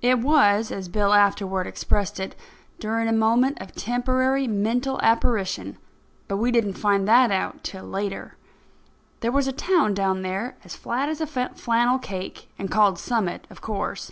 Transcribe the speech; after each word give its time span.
It 0.00 0.20
was, 0.20 0.72
as 0.72 0.88
Bill 0.88 1.12
afterward 1.12 1.66
expressed 1.66 2.18
it, 2.18 2.34
"during 2.80 3.06
a 3.06 3.12
moment 3.12 3.60
of 3.60 3.74
temporary 3.74 4.48
mental 4.48 4.98
apparition"; 5.02 5.76
but 6.26 6.38
we 6.38 6.50
didn't 6.50 6.78
find 6.78 7.06
that 7.06 7.30
out 7.30 7.62
till 7.62 7.84
later. 7.84 8.38
There 9.20 9.30
was 9.30 9.46
a 9.46 9.52
town 9.52 9.92
down 9.92 10.22
there, 10.22 10.56
as 10.64 10.74
flat 10.74 11.10
as 11.10 11.20
a 11.20 11.26
flannel 11.26 11.98
cake, 11.98 12.48
and 12.58 12.70
called 12.70 12.98
Summit, 12.98 13.46
of 13.50 13.60
course. 13.60 14.10